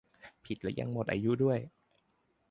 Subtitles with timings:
[0.45, 1.59] ผิดแล้วยังหมดอายุด้วย